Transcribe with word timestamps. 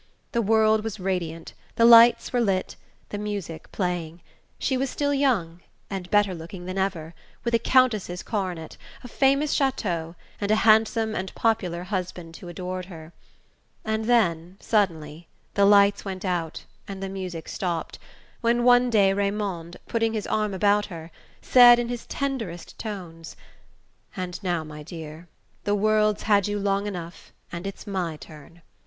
The 0.31 0.41
world 0.41 0.83
was 0.83 0.99
radiant, 0.99 1.53
the 1.75 1.85
lights 1.85 2.33
were 2.33 2.41
lit, 2.41 2.75
the 3.09 3.19
music 3.19 3.71
playing; 3.71 4.21
she 4.57 4.75
was 4.75 4.89
still 4.89 5.13
young, 5.13 5.59
and 5.91 6.09
better 6.09 6.33
looking 6.33 6.65
than 6.65 6.79
ever, 6.79 7.13
with 7.43 7.53
a 7.53 7.59
Countess's 7.59 8.23
coronet, 8.23 8.77
a 9.03 9.07
famous 9.07 9.51
chateau 9.53 10.15
and 10.39 10.49
a 10.49 10.55
handsome 10.65 11.13
and 11.13 11.31
popular 11.35 11.83
husband 11.83 12.35
who 12.37 12.47
adored 12.47 12.85
her. 12.85 13.13
And 13.85 14.05
then 14.05 14.57
suddenly 14.59 15.27
the 15.53 15.65
lights 15.65 16.03
went 16.03 16.25
out 16.25 16.65
and 16.87 17.03
the 17.03 17.07
music 17.07 17.47
stopped 17.47 17.99
when 18.39 18.63
one 18.63 18.89
day 18.89 19.13
Raymond, 19.13 19.77
putting 19.85 20.13
his 20.13 20.25
arm 20.25 20.55
about 20.55 20.87
her, 20.87 21.11
said 21.43 21.77
in 21.77 21.89
his 21.89 22.07
tenderest 22.07 22.79
tones: 22.79 23.35
"And 24.17 24.41
now, 24.41 24.63
my 24.63 24.81
dear, 24.81 25.27
the 25.63 25.75
world's 25.75 26.23
had 26.23 26.47
you 26.47 26.57
long 26.57 26.87
enough 26.87 27.31
and 27.51 27.67
it's 27.67 27.85
my 27.85 28.17
turn. 28.17 28.63